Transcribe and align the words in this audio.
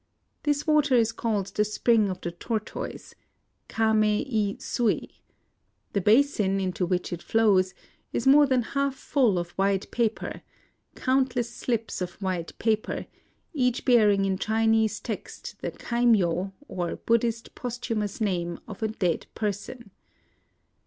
This 0.41 0.65
water 0.65 0.95
is 0.95 1.11
called 1.11 1.45
the 1.53 1.63
Spring 1.63 2.09
of 2.09 2.21
the 2.21 2.31
Tortoise,— 2.31 3.13
Kame 3.77 4.03
i 4.03 4.55
Sui. 4.57 5.21
The 5.93 6.01
basin 6.01 6.59
into 6.59 6.87
which 6.87 7.13
it 7.13 7.21
flows 7.21 7.75
is 8.11 8.25
more 8.25 8.47
than 8.47 8.63
half 8.63 8.97
160 8.97 8.97
IN 8.97 8.99
OSAKA 8.99 9.11
full 9.11 9.37
of 9.37 9.49
white 9.59 9.91
paper,— 9.91 10.41
countless 11.05 11.53
slips 11.53 12.01
of 12.01 12.13
white 12.13 12.57
paper, 12.57 13.05
each 13.53 13.85
bearing 13.85 14.25
in 14.25 14.39
Chinese 14.39 14.99
text 14.99 15.61
the 15.61 15.69
kaimyo, 15.69 16.51
or 16.67 16.95
Buddhist 16.95 17.53
posthumous 17.53 18.19
name 18.19 18.59
of 18.67 18.81
a 18.81 18.87
dead 18.87 19.27
person. 19.35 19.91